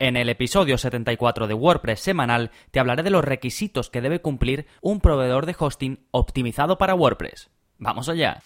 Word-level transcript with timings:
En 0.00 0.16
el 0.16 0.28
episodio 0.28 0.78
74 0.78 1.48
de 1.48 1.54
WordPress 1.54 1.98
semanal 1.98 2.52
te 2.70 2.78
hablaré 2.78 3.02
de 3.02 3.10
los 3.10 3.24
requisitos 3.24 3.90
que 3.90 4.00
debe 4.00 4.20
cumplir 4.20 4.68
un 4.80 5.00
proveedor 5.00 5.44
de 5.44 5.56
hosting 5.58 6.06
optimizado 6.12 6.78
para 6.78 6.94
WordPress. 6.94 7.50
¡Vamos 7.78 8.08
allá! 8.08 8.40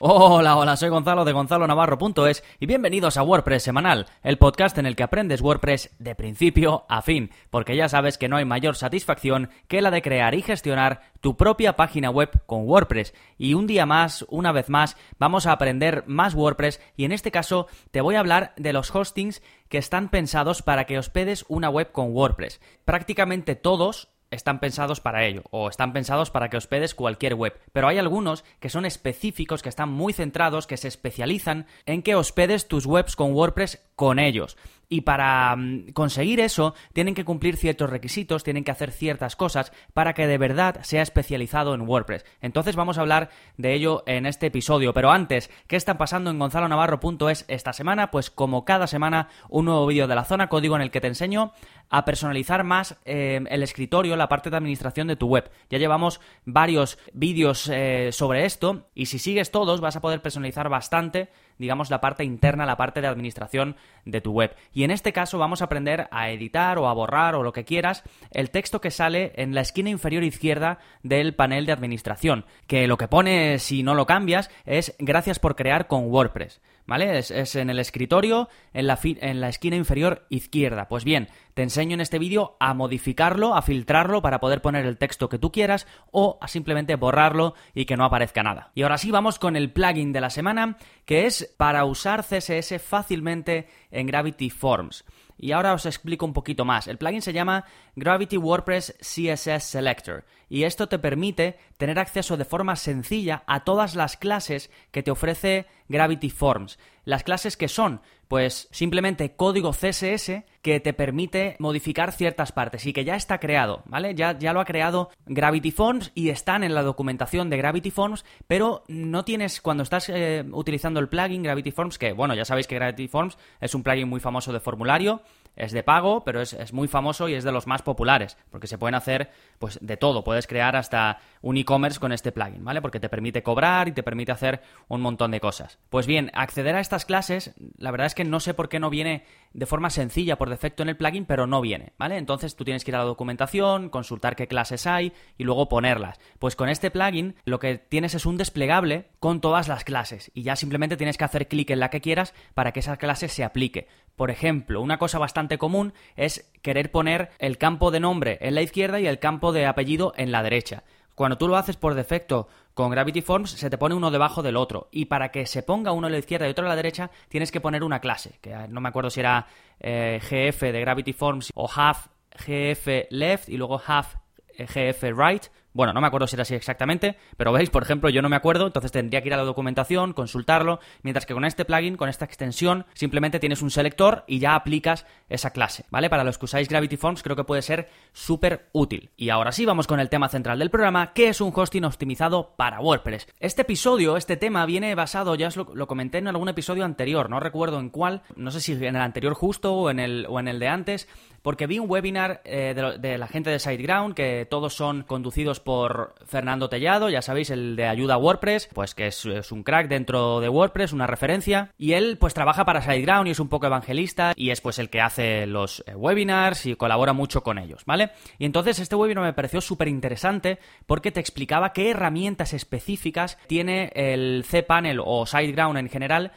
Hola, 0.00 0.56
hola, 0.56 0.76
soy 0.76 0.90
Gonzalo 0.90 1.24
de 1.24 1.32
gonzalonavarro.es 1.32 2.44
y 2.60 2.66
bienvenidos 2.66 3.16
a 3.16 3.24
WordPress 3.24 3.64
Semanal, 3.64 4.06
el 4.22 4.38
podcast 4.38 4.78
en 4.78 4.86
el 4.86 4.94
que 4.94 5.02
aprendes 5.02 5.40
WordPress 5.40 5.90
de 5.98 6.14
principio 6.14 6.86
a 6.88 7.02
fin, 7.02 7.32
porque 7.50 7.74
ya 7.74 7.88
sabes 7.88 8.16
que 8.16 8.28
no 8.28 8.36
hay 8.36 8.44
mayor 8.44 8.76
satisfacción 8.76 9.50
que 9.66 9.82
la 9.82 9.90
de 9.90 10.00
crear 10.00 10.36
y 10.36 10.42
gestionar 10.42 11.00
tu 11.20 11.36
propia 11.36 11.74
página 11.74 12.10
web 12.10 12.30
con 12.46 12.68
WordPress. 12.68 13.12
Y 13.38 13.54
un 13.54 13.66
día 13.66 13.86
más, 13.86 14.24
una 14.28 14.52
vez 14.52 14.68
más, 14.68 14.96
vamos 15.18 15.46
a 15.46 15.52
aprender 15.52 16.04
más 16.06 16.32
WordPress 16.32 16.80
y 16.96 17.04
en 17.04 17.10
este 17.10 17.32
caso 17.32 17.66
te 17.90 18.00
voy 18.00 18.14
a 18.14 18.20
hablar 18.20 18.52
de 18.56 18.72
los 18.72 18.94
hostings 18.94 19.42
que 19.68 19.78
están 19.78 20.10
pensados 20.10 20.62
para 20.62 20.84
que 20.84 20.98
hospedes 20.98 21.44
una 21.48 21.70
web 21.70 21.90
con 21.90 22.14
WordPress. 22.14 22.60
Prácticamente 22.84 23.56
todos 23.56 24.10
están 24.30 24.60
pensados 24.60 25.00
para 25.00 25.24
ello, 25.24 25.42
o 25.50 25.68
están 25.68 25.92
pensados 25.92 26.30
para 26.30 26.50
que 26.50 26.56
hospedes 26.56 26.94
cualquier 26.94 27.34
web. 27.34 27.58
Pero 27.72 27.88
hay 27.88 27.98
algunos 27.98 28.44
que 28.60 28.70
son 28.70 28.84
específicos, 28.84 29.62
que 29.62 29.68
están 29.68 29.88
muy 29.88 30.12
centrados, 30.12 30.66
que 30.66 30.76
se 30.76 30.88
especializan 30.88 31.66
en 31.86 32.02
que 32.02 32.14
hospedes 32.14 32.68
tus 32.68 32.86
webs 32.86 33.16
con 33.16 33.32
WordPress 33.32 33.87
con 33.98 34.20
ellos. 34.20 34.56
Y 34.88 35.02
para 35.02 35.54
mm, 35.56 35.90
conseguir 35.92 36.38
eso, 36.38 36.72
tienen 36.92 37.14
que 37.14 37.24
cumplir 37.24 37.56
ciertos 37.56 37.90
requisitos, 37.90 38.44
tienen 38.44 38.62
que 38.62 38.70
hacer 38.70 38.92
ciertas 38.92 39.34
cosas 39.34 39.72
para 39.92 40.14
que 40.14 40.28
de 40.28 40.38
verdad 40.38 40.78
sea 40.82 41.02
especializado 41.02 41.74
en 41.74 41.82
WordPress. 41.82 42.24
Entonces 42.40 42.76
vamos 42.76 42.96
a 42.96 43.00
hablar 43.00 43.28
de 43.56 43.74
ello 43.74 44.04
en 44.06 44.24
este 44.24 44.46
episodio. 44.46 44.94
Pero 44.94 45.10
antes, 45.10 45.50
¿qué 45.66 45.74
está 45.74 45.98
pasando 45.98 46.30
en 46.30 46.38
gonzalonavarro.es 46.38 47.44
esta 47.48 47.72
semana? 47.72 48.12
Pues 48.12 48.30
como 48.30 48.64
cada 48.64 48.86
semana, 48.86 49.28
un 49.50 49.64
nuevo 49.64 49.84
vídeo 49.84 50.06
de 50.06 50.14
la 50.14 50.24
zona 50.24 50.48
código 50.48 50.76
en 50.76 50.82
el 50.82 50.92
que 50.92 51.00
te 51.00 51.08
enseño 51.08 51.52
a 51.90 52.04
personalizar 52.04 52.62
más 52.62 52.96
eh, 53.04 53.40
el 53.50 53.64
escritorio, 53.64 54.16
la 54.16 54.28
parte 54.28 54.48
de 54.48 54.56
administración 54.56 55.08
de 55.08 55.16
tu 55.16 55.26
web. 55.26 55.50
Ya 55.70 55.78
llevamos 55.78 56.20
varios 56.44 56.98
vídeos 57.12 57.68
eh, 57.68 58.10
sobre 58.12 58.44
esto 58.44 58.86
y 58.94 59.06
si 59.06 59.18
sigues 59.18 59.50
todos 59.50 59.80
vas 59.80 59.96
a 59.96 60.00
poder 60.00 60.22
personalizar 60.22 60.68
bastante 60.68 61.30
digamos, 61.58 61.90
la 61.90 62.00
parte 62.00 62.24
interna, 62.24 62.66
la 62.66 62.76
parte 62.76 63.00
de 63.00 63.06
administración 63.06 63.76
de 64.04 64.20
tu 64.20 64.32
web. 64.32 64.54
Y 64.72 64.84
en 64.84 64.90
este 64.90 65.12
caso 65.12 65.38
vamos 65.38 65.60
a 65.60 65.66
aprender 65.66 66.08
a 66.10 66.30
editar 66.30 66.78
o 66.78 66.88
a 66.88 66.94
borrar 66.94 67.34
o 67.34 67.42
lo 67.42 67.52
que 67.52 67.64
quieras 67.64 68.02
el 68.30 68.50
texto 68.50 68.80
que 68.80 68.90
sale 68.90 69.32
en 69.36 69.54
la 69.54 69.60
esquina 69.60 69.90
inferior 69.90 70.24
izquierda 70.24 70.78
del 71.02 71.34
panel 71.34 71.66
de 71.66 71.72
administración, 71.72 72.44
que 72.66 72.86
lo 72.86 72.96
que 72.96 73.08
pone 73.08 73.58
si 73.58 73.82
no 73.82 73.94
lo 73.94 74.06
cambias 74.06 74.50
es 74.64 74.94
gracias 74.98 75.38
por 75.38 75.56
crear 75.56 75.86
con 75.86 76.06
WordPress. 76.10 76.60
¿vale? 76.88 77.18
Es, 77.18 77.54
en 77.54 77.70
el 77.70 77.78
escritorio, 77.78 78.48
en 78.72 78.86
la, 78.88 78.98
en 79.02 79.40
la 79.40 79.50
esquina 79.50 79.76
inferior 79.76 80.26
izquierda. 80.30 80.88
Pues 80.88 81.04
bien, 81.04 81.28
te 81.58 81.64
enseño 81.64 81.94
en 81.94 82.00
este 82.00 82.20
vídeo 82.20 82.56
a 82.60 82.72
modificarlo, 82.72 83.56
a 83.56 83.62
filtrarlo 83.62 84.22
para 84.22 84.38
poder 84.38 84.62
poner 84.62 84.86
el 84.86 84.96
texto 84.96 85.28
que 85.28 85.40
tú 85.40 85.50
quieras 85.50 85.88
o 86.12 86.38
a 86.40 86.46
simplemente 86.46 86.94
borrarlo 86.94 87.54
y 87.74 87.84
que 87.84 87.96
no 87.96 88.04
aparezca 88.04 88.44
nada. 88.44 88.70
Y 88.76 88.84
ahora 88.84 88.96
sí, 88.96 89.10
vamos 89.10 89.40
con 89.40 89.56
el 89.56 89.72
plugin 89.72 90.12
de 90.12 90.20
la 90.20 90.30
semana, 90.30 90.78
que 91.04 91.26
es 91.26 91.52
para 91.56 91.84
usar 91.84 92.22
CSS 92.22 92.80
fácilmente 92.80 93.66
en 93.90 94.06
Gravity 94.06 94.50
Forms. 94.50 95.04
Y 95.36 95.50
ahora 95.50 95.74
os 95.74 95.84
explico 95.84 96.24
un 96.24 96.32
poquito 96.32 96.64
más. 96.64 96.86
El 96.86 96.96
plugin 96.96 97.22
se 97.22 97.32
llama 97.32 97.64
Gravity 97.96 98.36
WordPress 98.36 98.94
CSS 99.00 99.64
Selector 99.64 100.24
y 100.48 100.64
esto 100.64 100.88
te 100.88 100.98
permite 100.98 101.58
tener 101.76 101.98
acceso 101.98 102.36
de 102.36 102.44
forma 102.44 102.76
sencilla 102.76 103.42
a 103.46 103.64
todas 103.64 103.94
las 103.94 104.16
clases 104.16 104.70
que 104.90 105.02
te 105.02 105.10
ofrece 105.10 105.66
Gravity 105.88 106.30
Forms. 106.30 106.78
Las 107.04 107.24
clases 107.24 107.56
que 107.56 107.68
son, 107.68 108.02
pues 108.28 108.68
simplemente 108.70 109.34
código 109.34 109.72
CSS 109.72 110.44
que 110.60 110.80
te 110.80 110.92
permite 110.92 111.56
modificar 111.58 112.12
ciertas 112.12 112.52
partes 112.52 112.84
y 112.84 112.92
que 112.92 113.04
ya 113.04 113.16
está 113.16 113.40
creado, 113.40 113.82
¿vale? 113.86 114.14
Ya, 114.14 114.38
ya 114.38 114.52
lo 114.52 114.60
ha 114.60 114.66
creado 114.66 115.10
Gravity 115.24 115.70
Forms 115.70 116.12
y 116.14 116.28
están 116.28 116.62
en 116.62 116.74
la 116.74 116.82
documentación 116.82 117.48
de 117.48 117.56
Gravity 117.56 117.90
Forms, 117.90 118.26
pero 118.46 118.84
no 118.88 119.24
tienes, 119.24 119.62
cuando 119.62 119.82
estás 119.82 120.10
eh, 120.10 120.44
utilizando 120.52 121.00
el 121.00 121.08
plugin 121.08 121.42
Gravity 121.42 121.70
Forms, 121.70 121.98
que 121.98 122.12
bueno, 122.12 122.34
ya 122.34 122.44
sabéis 122.44 122.66
que 122.66 122.74
Gravity 122.74 123.08
Forms 123.08 123.38
es 123.60 123.74
un 123.74 123.82
plugin 123.82 124.08
muy 124.08 124.20
famoso 124.20 124.52
de 124.52 124.60
formulario, 124.60 125.22
es 125.58 125.72
de 125.72 125.82
pago, 125.82 126.24
pero 126.24 126.40
es, 126.40 126.52
es, 126.52 126.72
muy 126.72 126.88
famoso 126.88 127.28
y 127.28 127.34
es 127.34 127.44
de 127.44 127.52
los 127.52 127.66
más 127.66 127.82
populares, 127.82 128.36
porque 128.50 128.68
se 128.68 128.78
pueden 128.78 128.94
hacer 128.94 129.30
pues 129.58 129.78
de 129.82 129.96
todo, 129.96 130.24
puedes 130.24 130.46
crear 130.46 130.76
hasta 130.76 131.18
un 131.42 131.56
e-commerce 131.56 131.98
con 131.98 132.12
este 132.12 132.32
plugin, 132.32 132.64
¿vale? 132.64 132.80
Porque 132.80 133.00
te 133.00 133.08
permite 133.08 133.42
cobrar 133.42 133.88
y 133.88 133.92
te 133.92 134.02
permite 134.02 134.32
hacer 134.32 134.62
un 134.86 135.00
montón 135.00 135.32
de 135.32 135.40
cosas. 135.40 135.78
Pues 135.90 136.06
bien, 136.06 136.30
acceder 136.32 136.76
a 136.76 136.80
estas 136.80 137.04
clases, 137.04 137.54
la 137.76 137.90
verdad 137.90 138.06
es 138.06 138.14
que 138.14 138.24
no 138.24 138.40
sé 138.40 138.54
por 138.54 138.68
qué 138.68 138.78
no 138.78 138.88
viene 138.88 139.24
de 139.52 139.66
forma 139.66 139.90
sencilla 139.90 140.38
por 140.38 140.50
defecto 140.50 140.82
en 140.82 140.90
el 140.90 140.96
plugin, 140.96 141.26
pero 141.26 141.46
no 141.46 141.60
viene, 141.60 141.92
¿vale? 141.98 142.16
Entonces 142.16 142.54
tú 142.54 142.64
tienes 142.64 142.84
que 142.84 142.92
ir 142.92 142.96
a 142.96 143.00
la 143.00 143.04
documentación, 143.04 143.88
consultar 143.88 144.36
qué 144.36 144.46
clases 144.46 144.86
hay 144.86 145.12
y 145.36 145.44
luego 145.44 145.68
ponerlas. 145.68 146.20
Pues 146.38 146.54
con 146.54 146.68
este 146.68 146.90
plugin 146.90 147.34
lo 147.44 147.58
que 147.58 147.78
tienes 147.78 148.14
es 148.14 148.26
un 148.26 148.36
desplegable 148.36 149.08
con 149.18 149.40
todas 149.40 149.66
las 149.66 149.84
clases 149.84 150.30
y 150.34 150.42
ya 150.42 150.54
simplemente 150.54 150.96
tienes 150.96 151.16
que 151.16 151.24
hacer 151.24 151.48
clic 151.48 151.70
en 151.70 151.80
la 151.80 151.90
que 151.90 152.00
quieras 152.00 152.34
para 152.54 152.72
que 152.72 152.80
esa 152.80 152.96
clase 152.96 153.28
se 153.28 153.44
aplique. 153.44 153.88
Por 154.16 154.30
ejemplo, 154.30 154.80
una 154.80 154.98
cosa 154.98 155.18
bastante 155.18 155.47
común 155.56 155.94
es 156.16 156.50
querer 156.60 156.90
poner 156.90 157.30
el 157.38 157.56
campo 157.56 157.90
de 157.90 158.00
nombre 158.00 158.36
en 158.42 158.54
la 158.54 158.60
izquierda 158.60 159.00
y 159.00 159.06
el 159.06 159.18
campo 159.18 159.52
de 159.52 159.64
apellido 159.64 160.12
en 160.16 160.32
la 160.32 160.42
derecha. 160.42 160.82
Cuando 161.14 161.38
tú 161.38 161.48
lo 161.48 161.56
haces 161.56 161.76
por 161.76 161.94
defecto 161.94 162.46
con 162.74 162.90
Gravity 162.90 163.22
Forms, 163.22 163.50
se 163.50 163.70
te 163.70 163.78
pone 163.78 163.96
uno 163.96 164.12
debajo 164.12 164.40
del 164.42 164.56
otro. 164.56 164.88
Y 164.92 165.06
para 165.06 165.30
que 165.32 165.46
se 165.46 165.64
ponga 165.64 165.90
uno 165.90 166.06
a 166.06 166.10
la 166.10 166.18
izquierda 166.18 166.46
y 166.46 166.50
otro 166.50 166.64
a 166.64 166.68
la 166.68 166.76
derecha, 166.76 167.10
tienes 167.28 167.50
que 167.50 167.60
poner 167.60 167.82
una 167.82 168.00
clase. 168.00 168.38
Que 168.40 168.54
no 168.68 168.80
me 168.80 168.88
acuerdo 168.88 169.10
si 169.10 169.18
era 169.18 169.46
eh, 169.80 170.20
GF 170.22 170.60
de 170.60 170.80
Gravity 170.80 171.12
Forms 171.12 171.50
o 171.56 171.68
half 171.74 172.06
GF 172.46 173.06
left 173.10 173.48
y 173.48 173.56
luego 173.56 173.80
half 173.84 174.14
eh, 174.56 174.66
GF 174.66 175.02
right. 175.16 175.46
Bueno, 175.72 175.92
no 175.92 176.00
me 176.00 176.06
acuerdo 176.06 176.26
si 176.26 176.34
era 176.36 176.42
así 176.42 176.54
exactamente, 176.54 177.16
pero 177.36 177.52
veis, 177.52 177.70
por 177.70 177.82
ejemplo, 177.82 178.08
yo 178.10 178.22
no 178.22 178.28
me 178.28 178.36
acuerdo, 178.36 178.66
entonces 178.66 178.90
tendría 178.90 179.20
que 179.20 179.28
ir 179.28 179.34
a 179.34 179.36
la 179.36 179.44
documentación, 179.44 180.12
consultarlo, 180.12 180.80
mientras 181.02 181.26
que 181.26 181.34
con 181.34 181.44
este 181.44 181.64
plugin, 181.64 181.96
con 181.96 182.08
esta 182.08 182.24
extensión, 182.24 182.86
simplemente 182.94 183.38
tienes 183.38 183.62
un 183.62 183.70
selector 183.70 184.24
y 184.26 184.38
ya 184.38 184.54
aplicas 184.54 185.06
esa 185.28 185.50
clase, 185.50 185.84
¿vale? 185.90 186.08
Para 186.08 186.24
los 186.24 186.38
que 186.38 186.46
usáis 186.46 186.68
Gravity 186.68 186.96
Forms 186.96 187.22
creo 187.22 187.36
que 187.36 187.44
puede 187.44 187.62
ser 187.62 187.88
súper 188.12 188.68
útil. 188.72 189.10
Y 189.16 189.28
ahora 189.28 189.52
sí, 189.52 189.66
vamos 189.66 189.86
con 189.86 190.00
el 190.00 190.08
tema 190.08 190.28
central 190.28 190.58
del 190.58 190.70
programa, 190.70 191.12
que 191.12 191.28
es 191.28 191.40
un 191.40 191.52
hosting 191.54 191.84
optimizado 191.84 192.54
para 192.56 192.80
WordPress. 192.80 193.28
Este 193.38 193.62
episodio, 193.62 194.16
este 194.16 194.36
tema, 194.36 194.64
viene 194.66 194.94
basado, 194.94 195.34
ya 195.34 195.48
os 195.48 195.56
lo, 195.56 195.86
comenté 195.86 196.18
en 196.18 196.28
algún 196.28 196.48
episodio 196.48 196.84
anterior, 196.84 197.28
no 197.28 197.40
recuerdo 197.40 197.78
en 197.78 197.90
cuál, 197.90 198.22
no 198.36 198.50
sé 198.50 198.60
si 198.60 198.72
en 198.72 198.96
el 198.96 199.02
anterior 199.02 199.34
justo 199.34 199.74
o 199.74 199.90
en 199.90 200.00
el, 200.00 200.26
o 200.28 200.40
en 200.40 200.48
el 200.48 200.58
de 200.58 200.68
antes, 200.68 201.08
porque 201.42 201.66
vi 201.66 201.78
un 201.78 201.90
webinar 201.90 202.42
eh, 202.44 202.74
de, 203.00 203.18
la 203.18 203.28
gente 203.28 203.50
de 203.50 203.58
SiteGround, 203.58 204.14
que 204.14 204.46
todos 204.48 204.74
son 204.74 205.02
conducidos 205.02 205.60
por 205.60 206.14
Fernando 206.26 206.68
Tellado, 206.68 207.08
ya 207.10 207.22
sabéis, 207.22 207.50
el 207.50 207.76
de 207.76 207.86
ayuda 207.86 208.14
a 208.14 208.18
WordPress, 208.18 208.68
pues 208.72 208.94
que 208.94 209.06
es, 209.06 209.24
un 209.24 209.62
crack 209.62 209.88
dentro 209.88 210.40
de 210.40 210.48
WordPress, 210.48 210.92
una 210.92 211.06
referencia. 211.06 211.72
Y 211.78 211.92
él 211.92 212.16
pues 212.18 212.34
trabaja 212.34 212.64
para 212.64 212.82
SiteGround 212.82 213.28
y 213.28 213.30
es 213.30 213.40
un 213.40 213.48
poco 213.48 213.66
evangelista 213.66 214.32
y 214.36 214.50
es 214.50 214.60
pues 214.60 214.78
el 214.78 214.90
que 214.90 215.00
hace 215.00 215.46
los 215.46 215.82
eh, 215.86 215.94
webinars 215.94 216.66
y 216.66 216.76
colabora 216.76 217.12
mucho 217.12 217.42
con 217.42 217.58
ellos, 217.58 217.84
¿vale? 217.86 218.10
Y 218.38 218.44
entonces 218.44 218.78
este 218.78 218.96
webinar 218.96 219.24
me 219.24 219.32
pareció 219.32 219.60
súper 219.60 219.88
interesante 219.88 220.58
porque 220.86 221.12
te 221.12 221.20
explicaba 221.20 221.72
qué 221.72 221.90
herramientas 221.90 222.52
específicas 222.52 223.38
tiene 223.46 223.90
el 223.94 224.44
cPanel 224.48 225.00
o 225.04 225.26
SiteGround 225.26 225.78
en 225.78 225.88
general 225.88 226.32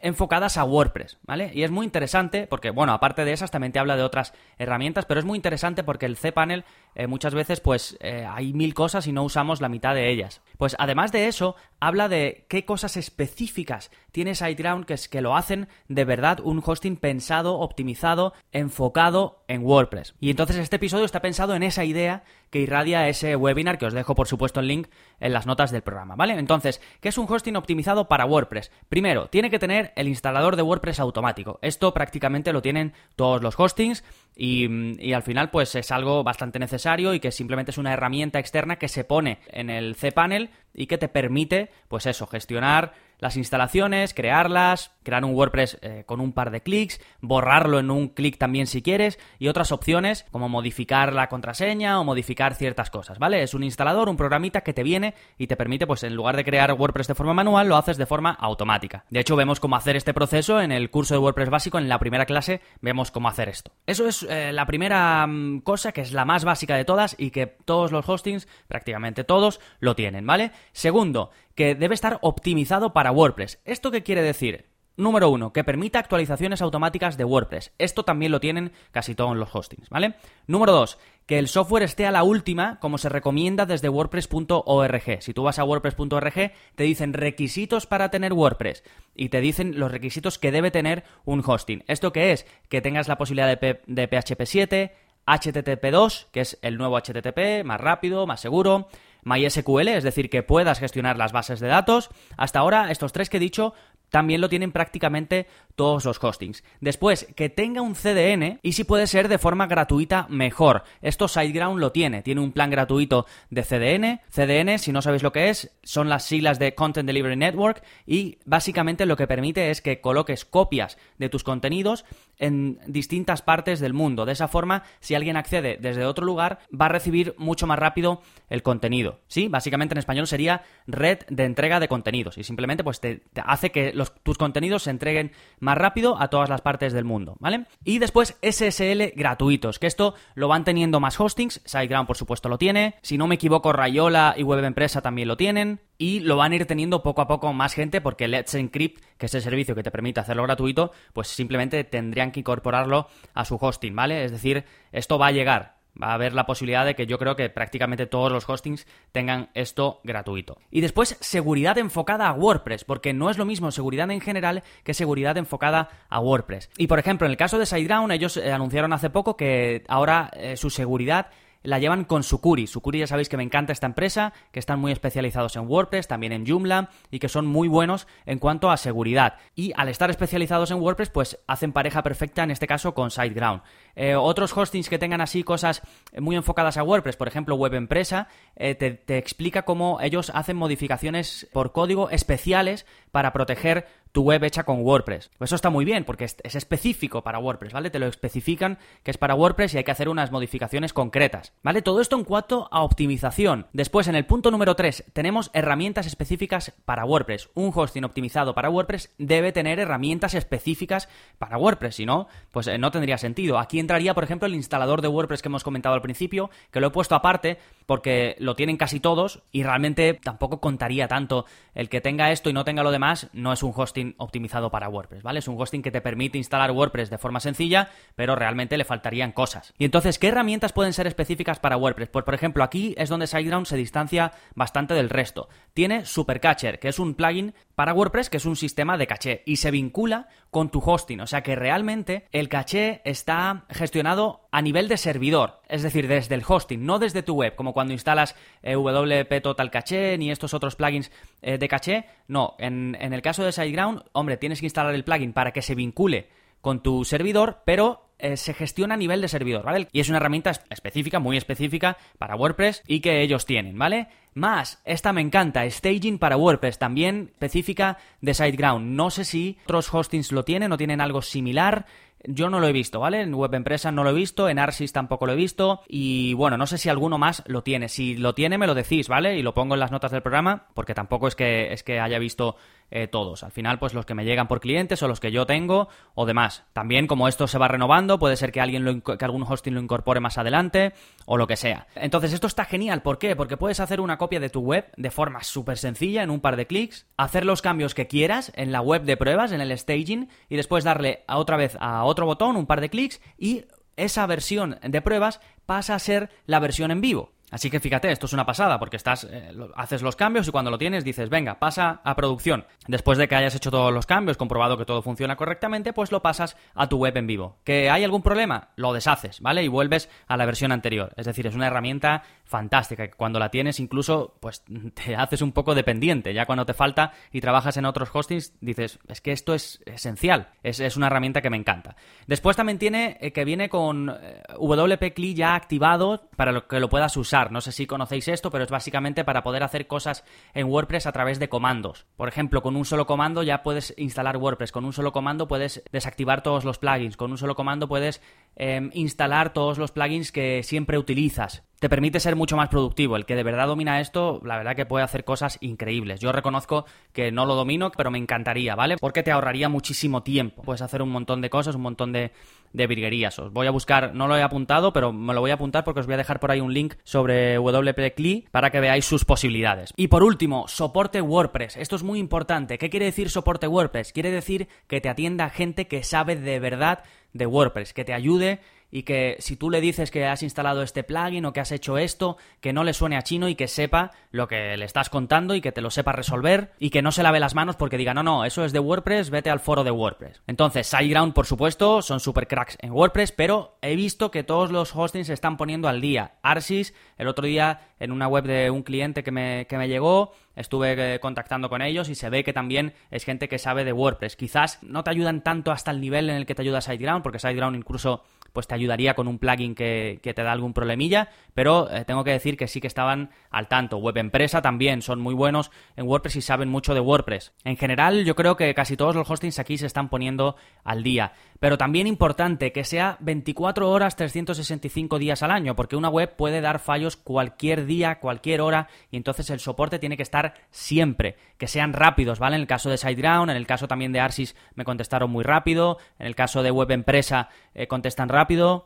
enfocadas 0.00 0.56
a 0.56 0.64
WordPress, 0.64 1.18
¿vale? 1.22 1.50
Y 1.54 1.62
es 1.62 1.70
muy 1.70 1.84
interesante 1.84 2.46
porque, 2.46 2.70
bueno, 2.70 2.92
aparte 2.92 3.24
de 3.24 3.32
esas 3.32 3.50
también 3.50 3.72
te 3.72 3.78
habla 3.78 3.96
de 3.96 4.02
otras 4.02 4.32
herramientas, 4.58 5.06
pero 5.06 5.20
es 5.20 5.26
muy 5.26 5.36
interesante 5.36 5.84
porque 5.84 6.06
el 6.06 6.16
cPanel 6.16 6.64
eh, 6.94 7.06
muchas 7.06 7.34
veces 7.34 7.60
pues 7.60 7.96
eh, 8.00 8.26
hay 8.28 8.52
mil 8.52 8.74
cosas 8.74 9.06
y 9.06 9.12
no 9.12 9.22
usamos 9.22 9.60
la 9.60 9.68
mitad 9.68 9.94
de 9.94 10.10
ellas. 10.10 10.42
Pues 10.58 10.76
además 10.78 11.12
de 11.12 11.28
eso, 11.28 11.56
habla 11.78 12.08
de 12.08 12.46
qué 12.48 12.64
cosas 12.64 12.96
específicas 12.96 13.90
tiene 14.12 14.34
SiteGround 14.34 14.86
que, 14.86 14.94
es, 14.94 15.08
que 15.08 15.20
lo 15.20 15.36
hacen 15.36 15.68
de 15.88 16.04
verdad 16.04 16.40
un 16.42 16.62
hosting 16.64 16.96
pensado, 16.96 17.58
optimizado, 17.58 18.32
enfocado 18.52 19.44
en 19.48 19.64
WordPress. 19.64 20.14
Y 20.20 20.30
entonces 20.30 20.56
este 20.56 20.76
episodio 20.76 21.04
está 21.04 21.20
pensado 21.20 21.54
en 21.54 21.62
esa 21.62 21.84
idea 21.84 22.24
que 22.50 22.60
irradia 22.60 23.08
ese 23.08 23.36
webinar, 23.36 23.78
que 23.78 23.86
os 23.86 23.94
dejo 23.94 24.14
por 24.14 24.26
supuesto 24.26 24.60
el 24.60 24.66
link 24.66 24.88
en 25.20 25.32
las 25.32 25.46
notas 25.46 25.70
del 25.70 25.82
programa, 25.82 26.16
¿vale? 26.16 26.34
Entonces, 26.34 26.80
¿qué 27.00 27.08
es 27.08 27.18
un 27.18 27.26
hosting 27.30 27.56
optimizado 27.56 28.08
para 28.08 28.26
WordPress? 28.26 28.72
Primero, 28.88 29.28
tiene 29.28 29.50
que 29.50 29.58
tener 29.58 29.89
el 29.96 30.08
instalador 30.08 30.56
de 30.56 30.62
WordPress 30.62 31.00
automático. 31.00 31.58
Esto 31.62 31.92
prácticamente 31.92 32.52
lo 32.52 32.62
tienen 32.62 32.92
todos 33.16 33.42
los 33.42 33.58
hostings 33.58 34.04
y, 34.36 34.68
y 35.04 35.12
al 35.12 35.22
final 35.22 35.50
pues 35.50 35.74
es 35.74 35.90
algo 35.90 36.22
bastante 36.22 36.58
necesario 36.58 37.14
y 37.14 37.20
que 37.20 37.32
simplemente 37.32 37.70
es 37.70 37.78
una 37.78 37.92
herramienta 37.92 38.38
externa 38.38 38.76
que 38.76 38.88
se 38.88 39.04
pone 39.04 39.38
en 39.48 39.70
el 39.70 39.96
cPanel 39.96 40.50
y 40.74 40.86
que 40.86 40.98
te 40.98 41.08
permite, 41.08 41.70
pues 41.88 42.06
eso, 42.06 42.26
gestionar 42.26 42.92
las 43.20 43.36
instalaciones, 43.36 44.14
crearlas, 44.14 44.92
crear 45.02 45.24
un 45.24 45.34
WordPress 45.34 45.78
eh, 45.82 46.04
con 46.06 46.20
un 46.20 46.32
par 46.32 46.50
de 46.50 46.62
clics, 46.62 47.00
borrarlo 47.20 47.78
en 47.78 47.90
un 47.90 48.08
clic 48.08 48.38
también 48.38 48.66
si 48.66 48.82
quieres, 48.82 49.18
y 49.38 49.48
otras 49.48 49.72
opciones 49.72 50.26
como 50.30 50.48
modificar 50.48 51.12
la 51.12 51.28
contraseña 51.28 52.00
o 52.00 52.04
modificar 52.04 52.54
ciertas 52.54 52.90
cosas, 52.90 53.18
¿vale? 53.18 53.42
Es 53.42 53.54
un 53.54 53.62
instalador, 53.62 54.08
un 54.08 54.16
programita 54.16 54.62
que 54.62 54.72
te 54.72 54.82
viene 54.82 55.14
y 55.38 55.46
te 55.46 55.56
permite, 55.56 55.86
pues 55.86 56.02
en 56.02 56.14
lugar 56.14 56.36
de 56.36 56.44
crear 56.44 56.72
WordPress 56.72 57.08
de 57.08 57.14
forma 57.14 57.34
manual, 57.34 57.68
lo 57.68 57.76
haces 57.76 57.96
de 57.96 58.06
forma 58.06 58.30
automática. 58.32 59.04
De 59.10 59.20
hecho, 59.20 59.36
vemos 59.36 59.60
cómo 59.60 59.76
hacer 59.76 59.96
este 59.96 60.14
proceso 60.14 60.60
en 60.60 60.72
el 60.72 60.90
curso 60.90 61.14
de 61.14 61.18
WordPress 61.18 61.50
básico, 61.50 61.78
en 61.78 61.88
la 61.88 61.98
primera 61.98 62.26
clase 62.26 62.60
vemos 62.80 63.10
cómo 63.10 63.28
hacer 63.28 63.48
esto. 63.48 63.72
Eso 63.86 64.06
es 64.06 64.22
eh, 64.22 64.52
la 64.52 64.66
primera 64.66 65.26
mm, 65.26 65.60
cosa 65.60 65.92
que 65.92 66.00
es 66.00 66.12
la 66.12 66.24
más 66.24 66.44
básica 66.44 66.76
de 66.76 66.84
todas 66.84 67.14
y 67.18 67.30
que 67.30 67.46
todos 67.46 67.92
los 67.92 68.08
hostings, 68.08 68.48
prácticamente 68.68 69.24
todos, 69.24 69.60
lo 69.80 69.94
tienen, 69.94 70.26
¿vale? 70.26 70.52
Segundo, 70.72 71.30
que 71.60 71.74
debe 71.74 71.94
estar 71.94 72.18
optimizado 72.22 72.94
para 72.94 73.12
WordPress. 73.12 73.60
¿Esto 73.66 73.90
qué 73.90 74.02
quiere 74.02 74.22
decir? 74.22 74.64
Número 74.96 75.28
uno, 75.28 75.52
que 75.52 75.62
permita 75.62 75.98
actualizaciones 75.98 76.62
automáticas 76.62 77.18
de 77.18 77.24
WordPress. 77.24 77.74
Esto 77.76 78.02
también 78.02 78.32
lo 78.32 78.40
tienen 78.40 78.72
casi 78.92 79.14
todos 79.14 79.36
los 79.36 79.54
hostings, 79.54 79.90
¿vale? 79.90 80.14
Número 80.46 80.72
dos, 80.72 80.98
que 81.26 81.38
el 81.38 81.48
software 81.48 81.82
esté 81.82 82.06
a 82.06 82.12
la 82.12 82.22
última, 82.22 82.78
como 82.80 82.96
se 82.96 83.10
recomienda 83.10 83.66
desde 83.66 83.90
WordPress.org. 83.90 85.18
Si 85.20 85.34
tú 85.34 85.42
vas 85.42 85.58
a 85.58 85.64
WordPress.org, 85.64 86.52
te 86.76 86.84
dicen 86.84 87.12
requisitos 87.12 87.84
para 87.84 88.10
tener 88.10 88.32
WordPress 88.32 88.82
y 89.14 89.28
te 89.28 89.42
dicen 89.42 89.78
los 89.78 89.92
requisitos 89.92 90.38
que 90.38 90.52
debe 90.52 90.70
tener 90.70 91.04
un 91.26 91.42
hosting. 91.44 91.84
¿Esto 91.88 92.10
qué 92.10 92.32
es? 92.32 92.46
Que 92.70 92.80
tengas 92.80 93.06
la 93.06 93.18
posibilidad 93.18 93.54
de, 93.54 93.82
de 93.86 94.08
PHP 94.08 94.46
7, 94.46 94.92
HTTP2, 95.26 96.28
que 96.32 96.40
es 96.40 96.58
el 96.62 96.78
nuevo 96.78 96.98
HTTP, 96.98 97.64
más 97.64 97.80
rápido, 97.82 98.26
más 98.26 98.40
seguro, 98.40 98.88
MySQL, 99.22 99.88
es 99.88 100.04
decir, 100.04 100.30
que 100.30 100.42
puedas 100.42 100.78
gestionar 100.78 101.16
las 101.16 101.32
bases 101.32 101.60
de 101.60 101.68
datos. 101.68 102.10
Hasta 102.36 102.58
ahora, 102.58 102.90
estos 102.90 103.12
tres 103.12 103.28
que 103.30 103.36
he 103.36 103.40
dicho 103.40 103.74
también 104.10 104.40
lo 104.40 104.48
tienen 104.48 104.72
prácticamente 104.72 105.46
todos 105.76 106.04
los 106.04 106.22
hostings. 106.22 106.62
Después, 106.80 107.26
que 107.34 107.48
tenga 107.48 107.80
un 107.80 107.94
CDN 107.94 108.58
y 108.62 108.72
si 108.72 108.84
puede 108.84 109.06
ser 109.06 109.28
de 109.28 109.38
forma 109.38 109.66
gratuita, 109.66 110.26
mejor. 110.28 110.84
Esto 111.00 111.28
SiteGround 111.28 111.80
lo 111.80 111.92
tiene, 111.92 112.22
tiene 112.22 112.40
un 112.40 112.52
plan 112.52 112.70
gratuito 112.70 113.26
de 113.50 113.62
CDN. 113.62 114.20
CDN, 114.30 114.78
si 114.78 114.92
no 114.92 115.02
sabéis 115.02 115.22
lo 115.22 115.32
que 115.32 115.48
es, 115.48 115.70
son 115.82 116.08
las 116.08 116.24
siglas 116.24 116.58
de 116.58 116.74
Content 116.74 117.06
Delivery 117.06 117.36
Network 117.36 117.82
y 118.06 118.38
básicamente 118.44 119.06
lo 119.06 119.16
que 119.16 119.26
permite 119.26 119.70
es 119.70 119.80
que 119.80 120.00
coloques 120.00 120.44
copias 120.44 120.98
de 121.18 121.28
tus 121.28 121.44
contenidos 121.44 122.04
en 122.38 122.78
distintas 122.86 123.42
partes 123.42 123.80
del 123.80 123.94
mundo. 123.94 124.26
De 124.26 124.32
esa 124.32 124.48
forma, 124.48 124.82
si 125.00 125.14
alguien 125.14 125.36
accede 125.36 125.78
desde 125.80 126.04
otro 126.04 126.24
lugar, 126.24 126.58
va 126.70 126.86
a 126.86 126.90
recibir 126.90 127.34
mucho 127.38 127.66
más 127.66 127.78
rápido 127.78 128.22
el 128.48 128.62
contenido. 128.62 129.20
Sí, 129.28 129.48
básicamente 129.48 129.94
en 129.94 129.98
español 129.98 130.26
sería 130.26 130.62
red 130.86 131.18
de 131.28 131.44
entrega 131.44 131.80
de 131.80 131.88
contenidos 131.88 132.38
y 132.38 132.44
simplemente 132.44 132.82
pues 132.82 133.00
te, 133.00 133.22
hace 133.44 133.70
que 133.70 133.92
tus 134.06 134.38
contenidos 134.38 134.84
se 134.84 134.90
entreguen 134.90 135.32
más 135.58 135.76
rápido 135.76 136.20
a 136.20 136.28
todas 136.28 136.48
las 136.48 136.60
partes 136.60 136.92
del 136.92 137.04
mundo, 137.04 137.36
¿vale? 137.40 137.66
Y 137.84 137.98
después 137.98 138.36
SSL 138.42 139.12
gratuitos, 139.14 139.78
que 139.78 139.86
esto 139.86 140.14
lo 140.34 140.48
van 140.48 140.64
teniendo 140.64 141.00
más 141.00 141.18
hostings, 141.20 141.60
SiteGround 141.64 142.06
por 142.06 142.16
supuesto 142.16 142.48
lo 142.48 142.58
tiene, 142.58 142.94
si 143.02 143.18
no 143.18 143.26
me 143.26 143.36
equivoco 143.36 143.72
Rayola 143.72 144.34
y 144.36 144.42
Web 144.42 144.64
Empresa 144.64 145.00
también 145.00 145.28
lo 145.28 145.36
tienen, 145.36 145.80
y 145.98 146.20
lo 146.20 146.36
van 146.36 146.52
a 146.52 146.56
ir 146.56 146.66
teniendo 146.66 147.02
poco 147.02 147.20
a 147.20 147.28
poco 147.28 147.52
más 147.52 147.74
gente 147.74 148.00
porque 148.00 148.26
Let's 148.26 148.54
Encrypt, 148.54 149.04
que 149.18 149.26
es 149.26 149.34
el 149.34 149.42
servicio 149.42 149.74
que 149.74 149.82
te 149.82 149.90
permite 149.90 150.20
hacerlo 150.20 150.44
gratuito, 150.44 150.92
pues 151.12 151.28
simplemente 151.28 151.84
tendrían 151.84 152.32
que 152.32 152.40
incorporarlo 152.40 153.08
a 153.34 153.44
su 153.44 153.58
hosting, 153.60 153.94
¿vale? 153.94 154.24
Es 154.24 154.32
decir, 154.32 154.64
esto 154.92 155.18
va 155.18 155.26
a 155.26 155.32
llegar, 155.32 155.79
Va 156.02 156.08
a 156.08 156.14
haber 156.14 156.34
la 156.34 156.46
posibilidad 156.46 156.84
de 156.84 156.94
que 156.94 157.06
yo 157.06 157.18
creo 157.18 157.36
que 157.36 157.50
prácticamente 157.50 158.06
todos 158.06 158.32
los 158.32 158.48
hostings 158.48 158.86
tengan 159.12 159.50
esto 159.54 160.00
gratuito. 160.04 160.58
Y 160.70 160.80
después, 160.80 161.16
seguridad 161.20 161.78
enfocada 161.78 162.28
a 162.28 162.32
WordPress, 162.32 162.84
porque 162.84 163.12
no 163.12 163.30
es 163.30 163.38
lo 163.38 163.44
mismo 163.44 163.70
seguridad 163.70 164.10
en 164.10 164.20
general 164.20 164.62
que 164.84 164.94
seguridad 164.94 165.36
enfocada 165.36 165.88
a 166.08 166.20
WordPress. 166.20 166.70
Y 166.76 166.86
por 166.86 166.98
ejemplo, 166.98 167.26
en 167.26 167.32
el 167.32 167.36
caso 167.36 167.58
de 167.58 167.66
SiteGround, 167.66 168.12
ellos 168.12 168.36
eh, 168.36 168.52
anunciaron 168.52 168.92
hace 168.92 169.10
poco 169.10 169.36
que 169.36 169.84
ahora 169.88 170.30
eh, 170.34 170.56
su 170.56 170.70
seguridad 170.70 171.28
la 171.62 171.78
llevan 171.78 172.04
con 172.04 172.22
Sucuri. 172.22 172.66
Sucuri 172.66 173.00
ya 173.00 173.06
sabéis 173.06 173.28
que 173.28 173.36
me 173.36 173.42
encanta 173.42 173.72
esta 173.72 173.86
empresa, 173.86 174.32
que 174.52 174.58
están 174.58 174.80
muy 174.80 174.92
especializados 174.92 175.56
en 175.56 175.66
WordPress, 175.66 176.08
también 176.08 176.32
en 176.32 176.46
Joomla 176.46 176.90
y 177.10 177.18
que 177.18 177.28
son 177.28 177.46
muy 177.46 177.68
buenos 177.68 178.06
en 178.26 178.38
cuanto 178.38 178.70
a 178.70 178.76
seguridad. 178.76 179.36
Y 179.54 179.72
al 179.76 179.88
estar 179.88 180.10
especializados 180.10 180.70
en 180.70 180.80
WordPress, 180.80 181.10
pues 181.10 181.38
hacen 181.46 181.72
pareja 181.72 182.02
perfecta 182.02 182.42
en 182.42 182.50
este 182.50 182.66
caso 182.66 182.94
con 182.94 183.10
SiteGround. 183.10 183.62
Eh, 183.96 184.14
otros 184.14 184.56
hostings 184.56 184.88
que 184.88 184.98
tengan 184.98 185.20
así 185.20 185.42
cosas 185.42 185.82
muy 186.18 186.36
enfocadas 186.36 186.76
a 186.76 186.82
WordPress, 186.82 187.16
por 187.16 187.28
ejemplo 187.28 187.56
Web 187.56 187.74
Empresa, 187.74 188.28
eh, 188.56 188.74
te, 188.74 188.92
te 188.92 189.18
explica 189.18 189.62
cómo 189.62 190.00
ellos 190.00 190.30
hacen 190.34 190.56
modificaciones 190.56 191.48
por 191.52 191.72
código 191.72 192.10
especiales 192.10 192.86
para 193.10 193.32
proteger 193.32 193.86
tu 194.12 194.22
web 194.22 194.42
hecha 194.44 194.64
con 194.64 194.82
WordPress. 194.82 195.30
Eso 195.40 195.56
está 195.56 195.70
muy 195.70 195.84
bien 195.84 196.04
porque 196.04 196.24
es, 196.24 196.36
específico 196.42 197.22
para 197.22 197.38
WordPress, 197.38 197.72
¿vale? 197.72 197.90
Te 197.90 197.98
lo 197.98 198.06
especifican 198.06 198.78
que 199.02 199.10
es 199.10 199.18
para 199.18 199.34
WordPress 199.34 199.74
y 199.74 199.78
hay 199.78 199.84
que 199.84 199.90
hacer 199.90 200.08
unas 200.08 200.30
modificaciones 200.30 200.92
concretas, 200.92 201.52
¿vale? 201.62 201.82
Todo 201.82 202.00
esto 202.00 202.16
en 202.16 202.24
cuanto 202.24 202.68
a 202.70 202.82
optimización. 202.82 203.66
Después, 203.72 204.08
en 204.08 204.14
el 204.14 204.26
punto 204.26 204.50
número 204.50 204.74
3, 204.76 205.04
tenemos 205.12 205.50
herramientas 205.52 206.06
específicas 206.06 206.72
para 206.84 207.04
WordPress. 207.04 207.50
Un 207.54 207.72
hosting 207.74 208.04
optimizado 208.04 208.54
para 208.54 208.70
WordPress 208.70 209.12
debe 209.18 209.52
tener 209.52 209.78
herramientas 209.78 210.34
específicas 210.34 211.08
para 211.38 211.58
WordPress, 211.58 211.96
si 211.96 212.06
no, 212.06 212.28
pues 212.50 212.66
eh, 212.66 212.78
no 212.78 212.90
tendría 212.90 213.18
sentido. 213.18 213.58
Aquí 213.58 213.78
entraría, 213.78 214.14
por 214.14 214.24
ejemplo, 214.24 214.46
el 214.46 214.54
instalador 214.54 215.02
de 215.02 215.08
WordPress 215.08 215.42
que 215.42 215.48
hemos 215.48 215.64
comentado 215.64 215.94
al 215.94 216.02
principio, 216.02 216.50
que 216.70 216.80
lo 216.80 216.88
he 216.88 216.90
puesto 216.90 217.14
aparte 217.14 217.58
porque 217.90 218.36
lo 218.38 218.54
tienen 218.54 218.76
casi 218.76 219.00
todos 219.00 219.42
y 219.50 219.64
realmente 219.64 220.14
tampoco 220.14 220.60
contaría 220.60 221.08
tanto 221.08 221.44
el 221.74 221.88
que 221.88 222.00
tenga 222.00 222.30
esto 222.30 222.48
y 222.48 222.52
no 222.52 222.62
tenga 222.62 222.84
lo 222.84 222.92
demás, 222.92 223.28
no 223.32 223.52
es 223.52 223.64
un 223.64 223.72
hosting 223.74 224.14
optimizado 224.18 224.70
para 224.70 224.88
WordPress, 224.88 225.24
¿vale? 225.24 225.40
Es 225.40 225.48
un 225.48 225.60
hosting 225.60 225.82
que 225.82 225.90
te 225.90 226.00
permite 226.00 226.38
instalar 226.38 226.70
WordPress 226.70 227.10
de 227.10 227.18
forma 227.18 227.40
sencilla, 227.40 227.88
pero 228.14 228.36
realmente 228.36 228.78
le 228.78 228.84
faltarían 228.84 229.32
cosas. 229.32 229.74
Y 229.76 229.84
entonces, 229.84 230.20
¿qué 230.20 230.28
herramientas 230.28 230.72
pueden 230.72 230.92
ser 230.92 231.08
específicas 231.08 231.58
para 231.58 231.76
WordPress? 231.76 232.10
Pues, 232.10 232.24
por 232.24 232.34
ejemplo, 232.34 232.62
aquí 232.62 232.94
es 232.96 233.08
donde 233.08 233.26
SiteGround 233.26 233.66
se 233.66 233.76
distancia 233.76 234.30
bastante 234.54 234.94
del 234.94 235.10
resto. 235.10 235.48
Tiene 235.74 236.06
Supercatcher, 236.06 236.78
que 236.78 236.90
es 236.90 237.00
un 237.00 237.16
plugin 237.16 237.54
para 237.80 237.94
WordPress, 237.94 238.28
que 238.28 238.36
es 238.36 238.44
un 238.44 238.56
sistema 238.56 238.98
de 238.98 239.06
caché, 239.06 239.42
y 239.46 239.56
se 239.56 239.70
vincula 239.70 240.28
con 240.50 240.68
tu 240.68 240.82
hosting, 240.84 241.22
o 241.22 241.26
sea 241.26 241.42
que 241.42 241.56
realmente 241.56 242.26
el 242.30 242.50
caché 242.50 243.00
está 243.06 243.64
gestionado 243.70 244.42
a 244.52 244.60
nivel 244.60 244.86
de 244.86 244.98
servidor, 244.98 245.62
es 245.66 245.82
decir, 245.82 246.06
desde 246.06 246.34
el 246.34 246.42
hosting, 246.46 246.84
no 246.84 246.98
desde 246.98 247.22
tu 247.22 247.36
web, 247.36 247.54
como 247.54 247.72
cuando 247.72 247.94
instalas 247.94 248.36
eh, 248.62 248.76
WP 248.76 249.40
Total 249.42 249.70
Caché 249.70 250.18
ni 250.18 250.30
estos 250.30 250.52
otros 250.52 250.76
plugins 250.76 251.10
eh, 251.40 251.56
de 251.56 251.68
caché, 251.68 252.04
no, 252.28 252.54
en, 252.58 252.98
en 253.00 253.14
el 253.14 253.22
caso 253.22 253.44
de 253.44 253.52
SiteGround 253.52 254.02
hombre, 254.12 254.36
tienes 254.36 254.60
que 254.60 254.66
instalar 254.66 254.94
el 254.94 255.02
plugin 255.02 255.32
para 255.32 255.52
que 255.52 255.62
se 255.62 255.74
vincule 255.74 256.28
con 256.60 256.82
tu 256.82 257.06
servidor, 257.06 257.62
pero 257.64 258.09
eh, 258.22 258.36
se 258.36 258.54
gestiona 258.54 258.94
a 258.94 258.96
nivel 258.96 259.20
de 259.20 259.28
servidor, 259.28 259.64
¿vale? 259.64 259.88
Y 259.92 260.00
es 260.00 260.08
una 260.08 260.18
herramienta 260.18 260.52
específica, 260.70 261.18
muy 261.18 261.36
específica 261.36 261.96
para 262.18 262.36
WordPress 262.36 262.82
y 262.86 263.00
que 263.00 263.22
ellos 263.22 263.46
tienen, 263.46 263.78
¿vale? 263.78 264.08
Más, 264.34 264.80
esta 264.84 265.12
me 265.12 265.20
encanta, 265.20 265.68
Staging 265.68 266.18
para 266.18 266.36
WordPress, 266.36 266.78
también 266.78 267.30
específica 267.32 267.98
de 268.20 268.34
SiteGround. 268.34 268.94
No 268.94 269.10
sé 269.10 269.24
si 269.24 269.58
otros 269.64 269.92
hostings 269.92 270.30
lo 270.30 270.44
tienen 270.44 270.70
o 270.72 270.76
tienen 270.76 271.00
algo 271.00 271.20
similar. 271.20 271.86
Yo 272.24 272.50
no 272.50 272.60
lo 272.60 272.68
he 272.68 272.72
visto, 272.72 273.00
¿vale? 273.00 273.22
En 273.22 273.34
Web 273.34 273.54
Empresa 273.54 273.90
no 273.90 274.04
lo 274.04 274.10
he 274.10 274.14
visto, 274.14 274.48
en 274.48 274.58
Arsis 274.58 274.92
tampoco 274.92 275.26
lo 275.26 275.32
he 275.32 275.36
visto 275.36 275.82
y 275.88 276.34
bueno, 276.34 276.58
no 276.58 276.66
sé 276.66 276.76
si 276.76 276.88
alguno 276.88 277.18
más 277.18 277.42
lo 277.46 277.62
tiene. 277.62 277.88
Si 277.88 278.16
lo 278.16 278.34
tiene 278.34 278.58
me 278.58 278.66
lo 278.66 278.74
decís, 278.74 279.08
¿vale? 279.08 279.38
Y 279.38 279.42
lo 279.42 279.54
pongo 279.54 279.74
en 279.74 279.80
las 279.80 279.90
notas 279.90 280.10
del 280.10 280.22
programa 280.22 280.66
porque 280.74 280.94
tampoco 280.94 281.28
es 281.28 281.34
que 281.34 281.72
es 281.72 281.82
que 281.82 281.98
haya 281.98 282.18
visto 282.18 282.56
eh, 282.90 283.06
todos. 283.06 283.44
Al 283.44 283.52
final, 283.52 283.78
pues 283.78 283.94
los 283.94 284.04
que 284.04 284.14
me 284.14 284.24
llegan 284.24 284.48
por 284.48 284.60
clientes 284.60 285.00
o 285.02 285.08
los 285.08 285.20
que 285.20 285.30
yo 285.30 285.46
tengo 285.46 285.88
o 286.14 286.26
demás. 286.26 286.64
También, 286.72 287.06
como 287.06 287.28
esto 287.28 287.46
se 287.46 287.56
va 287.56 287.68
renovando, 287.68 288.18
puede 288.18 288.36
ser 288.36 288.50
que 288.50 288.60
alguien 288.60 289.00
que 289.00 289.24
algún 289.24 289.44
hosting 289.44 289.74
lo 289.74 289.80
incorpore 289.80 290.18
más 290.18 290.38
adelante 290.38 290.92
o 291.24 291.36
lo 291.36 291.46
que 291.46 291.56
sea. 291.56 291.86
Entonces, 291.94 292.32
esto 292.32 292.48
está 292.48 292.64
genial. 292.64 293.02
¿Por 293.02 293.18
qué? 293.18 293.36
Porque 293.36 293.56
puedes 293.56 293.78
hacer 293.78 294.00
una 294.00 294.18
copia 294.18 294.40
de 294.40 294.50
tu 294.50 294.60
web 294.60 294.90
de 294.96 295.10
forma 295.12 295.44
súper 295.44 295.78
sencilla, 295.78 296.24
en 296.24 296.30
un 296.30 296.40
par 296.40 296.56
de 296.56 296.66
clics, 296.66 297.06
hacer 297.16 297.46
los 297.46 297.62
cambios 297.62 297.94
que 297.94 298.08
quieras 298.08 298.50
en 298.56 298.72
la 298.72 298.80
web 298.80 299.04
de 299.04 299.16
pruebas, 299.16 299.52
en 299.52 299.60
el 299.60 299.76
staging, 299.78 300.28
y 300.48 300.56
después 300.56 300.82
darle 300.82 301.22
a 301.28 301.38
otra 301.38 301.56
vez 301.56 301.76
a 301.80 302.02
otro 302.10 302.26
botón, 302.26 302.56
un 302.56 302.66
par 302.66 302.80
de 302.80 302.90
clics, 302.90 303.20
y 303.38 303.64
esa 303.96 304.26
versión 304.26 304.78
de 304.82 305.02
pruebas 305.02 305.40
pasa 305.66 305.94
a 305.94 305.98
ser 305.98 306.30
la 306.46 306.58
versión 306.58 306.90
en 306.90 307.00
vivo. 307.00 307.32
Así 307.50 307.70
que 307.70 307.80
fíjate, 307.80 308.10
esto 308.10 308.26
es 308.26 308.32
una 308.32 308.46
pasada, 308.46 308.78
porque 308.78 308.96
estás, 308.96 309.24
eh, 309.24 309.52
haces 309.74 310.02
los 310.02 310.16
cambios 310.16 310.46
y 310.48 310.50
cuando 310.50 310.70
lo 310.70 310.78
tienes 310.78 311.04
dices, 311.04 311.28
venga, 311.28 311.58
pasa 311.58 312.00
a 312.04 312.14
producción. 312.14 312.64
Después 312.86 313.18
de 313.18 313.28
que 313.28 313.34
hayas 313.34 313.54
hecho 313.54 313.70
todos 313.70 313.92
los 313.92 314.06
cambios, 314.06 314.36
comprobado 314.36 314.76
que 314.76 314.84
todo 314.84 315.02
funciona 315.02 315.36
correctamente, 315.36 315.92
pues 315.92 316.12
lo 316.12 316.22
pasas 316.22 316.56
a 316.74 316.88
tu 316.88 316.98
web 316.98 317.16
en 317.16 317.26
vivo. 317.26 317.58
¿Que 317.64 317.90
hay 317.90 318.04
algún 318.04 318.22
problema? 318.22 318.68
Lo 318.76 318.92
deshaces, 318.92 319.40
¿vale? 319.40 319.62
Y 319.62 319.68
vuelves 319.68 320.08
a 320.28 320.36
la 320.36 320.46
versión 320.46 320.72
anterior. 320.72 321.12
Es 321.16 321.26
decir, 321.26 321.46
es 321.46 321.54
una 321.54 321.66
herramienta 321.66 322.22
fantástica, 322.44 323.06
que 323.06 323.14
cuando 323.14 323.38
la 323.38 323.50
tienes 323.50 323.80
incluso, 323.80 324.36
pues 324.40 324.64
te 324.94 325.16
haces 325.16 325.42
un 325.42 325.52
poco 325.52 325.74
dependiente. 325.74 326.34
Ya 326.34 326.46
cuando 326.46 326.66
te 326.66 326.74
falta 326.74 327.12
y 327.32 327.40
trabajas 327.40 327.76
en 327.76 327.84
otros 327.84 328.10
hostings, 328.12 328.54
dices, 328.60 328.98
es 329.08 329.20
que 329.20 329.32
esto 329.32 329.54
es 329.54 329.80
esencial. 329.86 330.48
Es, 330.62 330.80
una 330.96 331.06
herramienta 331.06 331.40
que 331.40 331.50
me 331.50 331.56
encanta. 331.56 331.96
Después 332.26 332.56
también 332.56 332.78
tiene, 332.78 333.16
eh, 333.20 333.32
que 333.32 333.44
viene 333.44 333.68
con 333.68 334.10
eh, 334.10 334.42
WP 334.58 335.14
CLI 335.14 335.34
ya 335.34 335.54
activado 335.54 336.28
para 336.36 336.62
que 336.62 336.80
lo 336.80 336.88
puedas 336.88 337.16
usar. 337.16 337.39
No 337.48 337.60
sé 337.60 337.72
si 337.72 337.86
conocéis 337.86 338.28
esto, 338.28 338.50
pero 338.50 338.64
es 338.64 338.70
básicamente 338.70 339.24
para 339.24 339.42
poder 339.42 339.62
hacer 339.62 339.86
cosas 339.86 340.24
en 340.52 340.66
WordPress 340.66 341.06
a 341.06 341.12
través 341.12 341.38
de 341.38 341.48
comandos. 341.48 342.06
Por 342.16 342.28
ejemplo, 342.28 342.62
con 342.62 342.76
un 342.76 342.84
solo 342.84 343.06
comando 343.06 343.42
ya 343.42 343.62
puedes 343.62 343.94
instalar 343.96 344.36
WordPress, 344.36 344.72
con 344.72 344.84
un 344.84 344.92
solo 344.92 345.12
comando 345.12 345.48
puedes 345.48 345.82
desactivar 345.90 346.42
todos 346.42 346.64
los 346.64 346.78
plugins, 346.78 347.16
con 347.16 347.30
un 347.30 347.38
solo 347.38 347.54
comando 347.54 347.88
puedes 347.88 348.20
em, 348.56 348.90
instalar 348.92 349.52
todos 349.52 349.78
los 349.78 349.92
plugins 349.92 350.32
que 350.32 350.62
siempre 350.62 350.98
utilizas 350.98 351.64
te 351.80 351.88
permite 351.88 352.20
ser 352.20 352.36
mucho 352.36 352.56
más 352.56 352.68
productivo. 352.68 353.16
El 353.16 353.24
que 353.24 353.34
de 353.34 353.42
verdad 353.42 353.66
domina 353.66 354.00
esto, 354.00 354.40
la 354.44 354.58
verdad 354.58 354.76
que 354.76 354.86
puede 354.86 355.02
hacer 355.02 355.24
cosas 355.24 355.56
increíbles. 355.60 356.20
Yo 356.20 356.30
reconozco 356.30 356.84
que 357.12 357.32
no 357.32 357.46
lo 357.46 357.54
domino, 357.54 357.90
pero 357.90 358.10
me 358.10 358.18
encantaría, 358.18 358.76
¿vale? 358.76 358.98
Porque 358.98 359.22
te 359.22 359.32
ahorraría 359.32 359.68
muchísimo 359.70 360.22
tiempo. 360.22 360.62
Puedes 360.62 360.82
hacer 360.82 361.00
un 361.00 361.08
montón 361.08 361.40
de 361.40 361.48
cosas, 361.48 361.74
un 361.74 361.82
montón 361.82 362.12
de, 362.12 362.32
de 362.74 362.86
virguerías. 362.86 363.38
Os 363.38 363.50
voy 363.50 363.66
a 363.66 363.70
buscar, 363.70 364.14
no 364.14 364.28
lo 364.28 364.36
he 364.36 364.42
apuntado, 364.42 364.92
pero 364.92 365.10
me 365.10 365.32
lo 365.32 365.40
voy 365.40 365.52
a 365.52 365.54
apuntar 365.54 365.82
porque 365.82 366.00
os 366.00 366.06
voy 366.06 366.14
a 366.14 366.18
dejar 366.18 366.38
por 366.38 366.50
ahí 366.50 366.60
un 366.60 366.74
link 366.74 366.94
sobre 367.02 367.56
WP 367.56 368.50
para 368.50 368.70
que 368.70 368.80
veáis 368.80 369.06
sus 369.06 369.24
posibilidades. 369.24 369.94
Y 369.96 370.08
por 370.08 370.22
último, 370.22 370.68
soporte 370.68 371.22
WordPress. 371.22 371.78
Esto 371.78 371.96
es 371.96 372.02
muy 372.02 372.18
importante. 372.18 372.76
¿Qué 372.76 372.90
quiere 372.90 373.06
decir 373.06 373.30
soporte 373.30 373.66
WordPress? 373.66 374.12
Quiere 374.12 374.30
decir 374.30 374.68
que 374.86 375.00
te 375.00 375.08
atienda 375.08 375.48
gente 375.48 375.88
que 375.88 376.02
sabe 376.02 376.36
de 376.36 376.60
verdad 376.60 377.04
de 377.32 377.46
WordPress, 377.46 377.94
que 377.94 378.04
te 378.04 378.12
ayude 378.12 378.60
y 378.90 379.02
que 379.02 379.36
si 379.38 379.56
tú 379.56 379.70
le 379.70 379.80
dices 379.80 380.10
que 380.10 380.26
has 380.26 380.42
instalado 380.42 380.82
este 380.82 381.04
plugin 381.04 381.44
o 381.44 381.52
que 381.52 381.60
has 381.60 381.72
hecho 381.72 381.98
esto, 381.98 382.36
que 382.60 382.72
no 382.72 382.84
le 382.84 382.92
suene 382.92 383.16
a 383.16 383.22
chino 383.22 383.48
y 383.48 383.54
que 383.54 383.68
sepa 383.68 384.10
lo 384.30 384.48
que 384.48 384.76
le 384.76 384.84
estás 384.84 385.10
contando 385.10 385.54
y 385.54 385.60
que 385.60 385.72
te 385.72 385.80
lo 385.80 385.90
sepa 385.90 386.12
resolver 386.12 386.72
y 386.78 386.90
que 386.90 387.02
no 387.02 387.12
se 387.12 387.22
lave 387.22 387.40
las 387.40 387.54
manos 387.54 387.76
porque 387.76 387.96
diga, 387.96 388.14
no, 388.14 388.22
no, 388.22 388.44
eso 388.44 388.64
es 388.64 388.72
de 388.72 388.78
WordPress, 388.78 389.30
vete 389.30 389.50
al 389.50 389.60
foro 389.60 389.84
de 389.84 389.90
WordPress. 389.90 390.42
Entonces, 390.46 390.86
SiteGround, 390.86 391.34
por 391.34 391.46
supuesto, 391.46 392.02
son 392.02 392.20
super 392.20 392.46
cracks 392.46 392.78
en 392.80 392.92
WordPress, 392.92 393.32
pero 393.32 393.78
he 393.82 393.96
visto 393.96 394.30
que 394.30 394.42
todos 394.42 394.70
los 394.70 394.94
hostings 394.94 395.28
se 395.28 395.34
están 395.34 395.56
poniendo 395.56 395.88
al 395.88 396.00
día. 396.00 396.34
Arsis, 396.42 396.94
el 397.18 397.28
otro 397.28 397.46
día 397.46 397.80
en 398.00 398.12
una 398.12 398.26
web 398.28 398.44
de 398.44 398.70
un 398.70 398.82
cliente 398.82 399.22
que 399.22 399.30
me, 399.30 399.66
que 399.68 399.76
me 399.76 399.88
llegó, 399.88 400.32
estuve 400.56 401.14
eh, 401.14 401.20
contactando 401.20 401.68
con 401.68 401.82
ellos 401.82 402.08
y 402.08 402.14
se 402.14 402.30
ve 402.30 402.42
que 402.42 402.52
también 402.52 402.94
es 403.10 403.24
gente 403.24 403.48
que 403.48 403.58
sabe 403.58 403.84
de 403.84 403.92
WordPress. 403.92 404.36
Quizás 404.36 404.82
no 404.82 405.04
te 405.04 405.10
ayudan 405.10 405.42
tanto 405.42 405.70
hasta 405.70 405.90
el 405.90 406.00
nivel 406.00 406.30
en 406.30 406.36
el 406.36 406.46
que 406.46 406.54
te 406.54 406.62
ayuda 406.62 406.80
SiteGround, 406.80 407.22
porque 407.22 407.38
SiteGround 407.38 407.76
incluso 407.76 408.24
pues 408.52 408.66
te 408.66 408.74
ayudaría 408.74 409.14
con 409.14 409.28
un 409.28 409.38
plugin 409.38 409.74
que, 409.74 410.20
te 410.22 410.42
da 410.42 410.52
algún 410.52 410.72
problemilla, 410.72 411.28
pero 411.54 411.90
eh, 411.90 412.04
tengo 412.04 412.24
que 412.24 412.30
decir 412.30 412.56
que 412.56 412.68
sí 412.68 412.80
que 412.80 412.86
estaban 412.86 413.30
al 413.50 413.68
tanto. 413.68 413.98
Web 413.98 414.18
Empresa 414.18 414.62
también 414.62 415.02
son 415.02 415.20
muy 415.20 415.34
buenos 415.34 415.70
en 415.96 416.06
WordPress 416.06 416.36
y 416.36 416.42
saben 416.42 416.68
mucho 416.68 416.94
de 416.94 417.00
WordPress. 417.00 417.52
En 417.64 417.76
general, 417.76 418.24
yo 418.24 418.34
creo 418.34 418.56
que 418.56 418.72
casi 418.74 418.96
todos 418.96 419.14
los 419.14 419.30
hostings 419.30 419.58
aquí 419.58 419.78
se 419.78 419.86
están 419.86 420.08
poniendo 420.08 420.56
al 420.84 421.02
día. 421.02 421.32
Pero 421.58 421.76
también 421.76 422.06
importante 422.06 422.72
que 422.72 422.84
sea 422.84 423.18
24 423.20 423.90
horas 423.90 424.16
365 424.16 425.18
días 425.18 425.42
al 425.42 425.50
año, 425.50 425.76
porque 425.76 425.96
una 425.96 426.08
web 426.08 426.34
puede 426.36 426.60
dar 426.60 426.78
fallos 426.78 427.16
cualquier 427.16 427.84
día, 427.84 428.18
cualquier 428.18 428.60
hora, 428.60 428.88
y 429.10 429.16
entonces 429.16 429.50
el 429.50 429.60
soporte 429.60 429.98
tiene 429.98 430.16
que 430.16 430.22
estar 430.22 430.54
siempre. 430.70 431.36
Que 431.58 431.66
sean 431.66 431.92
rápidos, 431.92 432.38
¿vale? 432.38 432.56
En 432.56 432.62
el 432.62 432.66
caso 432.66 432.88
de 432.88 432.96
SiteGround, 432.96 433.50
en 433.50 433.56
el 433.56 433.66
caso 433.66 433.88
también 433.88 434.12
de 434.12 434.20
Arsis 434.20 434.56
me 434.74 434.84
contestaron 434.84 435.30
muy 435.30 435.44
rápido, 435.44 435.98
en 436.18 436.26
el 436.26 436.34
caso 436.34 436.62
de 436.62 436.70
Web 436.70 436.90
Empresa 436.92 437.48
eh, 437.74 437.86
contestan 437.86 438.28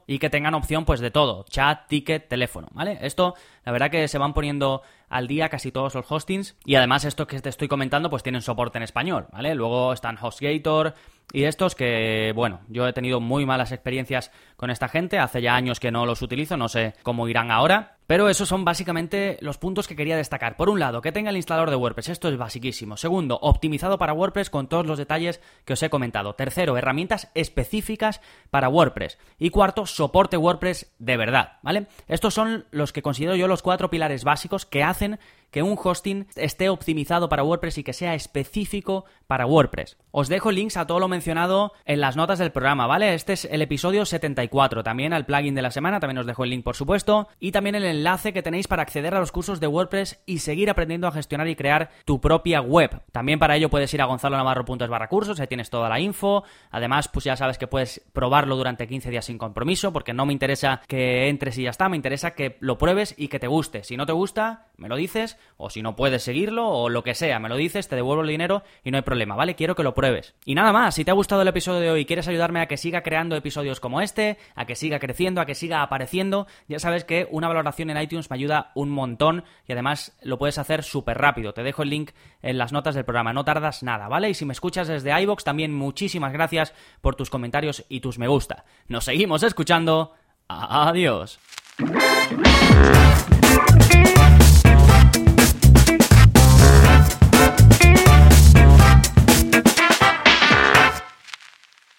y 0.07 0.19
que 0.19 0.31
tengan 0.31 0.55
opción 0.55 0.85
pues 0.85 1.01
de 1.01 1.11
todo, 1.11 1.45
chat, 1.49 1.87
ticket, 1.89 2.29
teléfono, 2.29 2.69
¿vale? 2.73 2.99
Esto, 3.03 3.35
la 3.65 3.73
verdad 3.73 3.91
que 3.91 4.09
se 4.09 4.19
van 4.19 4.35
poniendo 4.35 4.83
al 5.09 5.27
día 5.29 5.49
casi 5.49 5.71
todos 5.71 5.95
los 5.95 6.11
hostings, 6.11 6.57
y 6.65 6.75
además 6.75 7.05
esto 7.05 7.27
que 7.27 7.41
te 7.41 7.49
estoy 7.49 7.69
comentando 7.69 8.11
pues 8.11 8.23
tienen 8.23 8.43
soporte 8.43 8.79
en 8.79 8.85
español, 8.85 9.27
¿vale? 9.33 9.55
Luego 9.55 9.93
están 9.93 10.19
HostGator, 10.21 10.95
y 11.33 11.45
estos 11.45 11.75
que, 11.75 12.33
bueno, 12.35 12.61
yo 12.69 12.87
he 12.87 12.93
tenido 12.93 13.21
muy 13.21 13.47
malas 13.47 13.73
experiencias 13.73 14.31
con 14.57 14.71
esta 14.71 14.89
gente, 14.89 15.19
hace 15.19 15.41
ya 15.41 15.55
años 15.55 15.81
que 15.81 15.91
no 15.91 16.07
los 16.07 16.23
utilizo, 16.23 16.57
no 16.57 16.69
sé 16.69 16.95
cómo 17.03 17.29
irán 17.29 17.51
ahora, 17.51 17.94
pero 18.07 18.29
esos 18.29 18.49
son 18.49 18.65
básicamente 18.65 19.39
los 19.41 19.59
puntos 19.59 19.89
que 19.89 19.97
quería 19.97 20.17
destacar. 20.17 20.57
Por 20.57 20.69
un 20.69 20.79
lado, 20.79 21.01
que 21.01 21.13
tenga 21.13 21.31
el 21.31 21.37
instalador 21.37 21.71
de 21.71 21.77
WordPress, 21.77 22.11
esto 22.11 22.29
es 22.29 22.37
basiquísimo. 22.37 22.97
Segundo, 22.97 23.39
optimizado 23.41 23.99
para 23.99 24.13
WordPress 24.13 24.51
con 24.51 24.69
todos 24.69 24.87
los 24.87 24.99
detalles 24.99 25.41
que 25.65 25.73
os 25.73 25.83
he 25.83 25.91
comentado. 25.91 26.35
Tercero, 26.35 26.77
herramientas 26.77 27.31
específicas 27.35 28.21
para 28.51 28.69
WordPress. 28.69 29.19
Y 29.39 29.51
cuarto, 29.51 29.87
soporte 29.87 30.37
WordPress 30.37 30.95
de 30.99 31.17
verdad, 31.17 31.59
¿vale? 31.63 31.87
Estos 32.09 32.35
son 32.35 32.67
los 32.71 32.93
que 32.93 33.03
considero 33.03 33.37
yo 33.37 33.49
los 33.49 33.63
cuatro 33.63 33.91
pilares 33.91 34.25
básicos 34.25 34.67
que 34.67 34.83
hacen 34.83 35.19
que 35.55 35.63
un 35.63 35.79
hosting 35.81 36.27
esté 36.35 36.69
optimizado 36.69 37.29
para 37.29 37.45
WordPress 37.45 37.79
y 37.79 37.85
que 37.85 37.93
sea 37.93 38.17
específico 38.17 39.05
para 39.29 39.47
WordPress. 39.47 39.97
Os 40.11 40.29
dejo 40.29 40.51
links 40.51 40.77
a 40.77 40.89
todo 40.89 40.99
lo 40.99 41.07
mencionado 41.07 41.73
en 41.85 42.01
las 42.01 42.17
notas 42.17 42.41
del 42.41 42.51
programa, 42.51 42.89
¿vale? 42.89 43.15
Este 43.15 43.35
es 43.35 43.45
el 43.45 43.63
episodio 43.63 44.05
74, 44.05 44.83
también 44.83 45.13
al 45.13 45.27
plugin 45.27 45.55
de 45.55 45.63
la 45.63 45.71
semana, 45.71 46.01
también 46.01 46.19
os 46.19 46.27
dejo 46.27 46.43
el 46.43 46.51
link 46.51 46.65
por 46.65 46.75
supuesto, 46.75 47.29
y 47.39 47.53
también 47.53 47.77
el 47.77 47.85
enlace 47.85 48.33
que 48.33 48.43
tenéis 48.43 48.67
para 48.67 48.83
acceder 48.83 49.15
a 49.15 49.21
los 49.21 49.31
cursos 49.31 49.61
de 49.61 49.69
WordPress 49.69 50.25
y 50.27 50.41
seguir 50.41 50.71
aprendiendo 50.71 51.07
a 51.07 51.13
gestionar 51.13 51.47
y 51.47 51.55
crear 51.55 51.91
tu 52.05 52.21
propia 52.21 52.61
web. 52.61 53.03
También 53.13 53.39
para 53.39 53.55
ello 53.55 53.71
puedes 53.71 53.95
ir 53.95 54.03
a 54.03 54.07
gonzalonavarro.es 54.07 54.89
barra 54.89 55.07
cursos, 55.07 55.39
ahí 55.39 55.47
tienes 55.47 55.71
toda 55.71 55.89
la 55.89 56.01
info, 56.01 56.43
además 56.73 57.07
pues 57.07 57.27
ya 57.27 57.37
sabes 57.37 57.59
que 57.59 57.69
puedes 57.69 58.05
probarlo 58.13 58.57
durante 58.57 58.89
15 58.89 59.09
días 59.09 59.27
sin 59.27 59.39
compromiso, 59.39 59.93
porque 59.93 60.15
no 60.15 60.27
me 60.27 60.33
interesa 60.33 60.81
que 60.89 61.29
entres 61.29 61.57
y 61.59 61.63
ya 61.63 61.71
está, 61.71 61.89
me 61.89 61.97
interesa 61.97 62.33
que 62.33 62.57
lo 62.59 62.77
pruebes 62.77 63.15
y 63.17 63.29
que 63.29 63.39
te 63.39 63.47
guste. 63.47 63.85
Si 63.85 63.97
no 63.97 64.05
te 64.05 64.13
gusta, 64.13 64.67
me 64.77 64.89
lo 64.89 64.97
dices, 64.97 65.39
o 65.57 65.71
si 65.71 65.83
no 65.83 65.97
puedes 65.97 66.23
seguirlo, 66.23 66.69
o 66.69 66.89
lo 66.89 67.03
que 67.03 67.15
sea, 67.15 67.39
me 67.39 67.49
lo 67.49 67.57
dices, 67.57 67.89
te 67.89 67.97
devuelvo 67.97 68.23
el 68.23 68.29
dinero 68.29 68.63
y 68.83 68.91
no 68.91 68.97
hay 68.97 69.03
problema, 69.03 69.37
¿vale? 69.37 69.55
Quiero 69.55 69.75
que 69.75 69.83
lo 69.83 69.95
pruebes. 69.95 70.35
Y 70.45 70.55
nada 70.55 70.73
más, 70.73 70.95
si 70.95 71.05
te 71.05 71.11
ha 71.11 71.15
gustado 71.15 71.43
el 71.43 71.49
episodio 71.49 71.81
de 71.81 71.91
hoy 71.91 72.01
y 72.01 72.05
quieres 72.05 72.29
ayudarme 72.29 72.61
a 72.61 72.67
que 72.67 72.77
siga 72.77 73.03
creando 73.03 73.37
episodios 73.37 73.81
como 73.81 74.01
este, 74.01 74.39
a 74.55 74.67
que 74.67 74.75
siga 74.75 74.99
creciendo, 74.99 75.41
a 75.41 75.47
que 75.47 75.55
siga 75.55 75.83
apareciendo, 75.83 76.47
ya 76.69 76.79
sabes 76.79 77.05
que 77.05 77.29
una 77.31 77.49
valoración 77.49 77.91
en 77.91 78.01
iTunes 78.01 78.31
me 78.31 78.37
ayuda 78.37 78.73
un 78.75 78.91
montón 78.91 79.45
y 79.67 79.73
además 79.73 80.17
lo 80.23 80.39
puedes 80.39 80.59
hacer 80.59 80.83
súper 80.83 81.19
rápido. 81.19 81.55
Te 81.55 81.63
dejo 81.63 81.83
el 81.83 81.91
link 81.91 82.11
en 82.43 82.59
las 82.59 82.73
notas 82.73 82.95
del 82.95 83.05
programa, 83.05 83.33
no 83.33 83.45
tardas 83.45 83.83
nada, 83.83 84.09
¿vale? 84.09 84.31
Y 84.31 84.35
si 84.35 84.45
me 84.45 84.53
escuchas 84.53 84.89
desde 84.89 85.19
iBox, 85.23 85.45
también 85.45 85.73
muchísimas 85.75 86.33
gracias 86.33 86.75
por 87.01 87.17
tus 87.17 87.31
comentarios 87.31 87.85
y 87.89 88.01
tus 88.01 88.19
me 88.19 88.29
gusta. 88.29 88.65
Nos 88.89 89.05
seguimos 89.05 89.43
escuchando. 89.43 90.13
Adiós. 90.49 91.39